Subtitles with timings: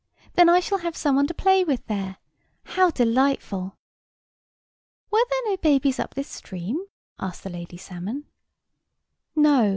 [0.33, 2.17] "Then I shall have some one to play with there?
[2.63, 3.77] How delightful!"
[5.11, 6.83] "Were there no babies up this stream?"
[7.19, 8.25] asked the lady salmon.
[9.35, 9.69] "No!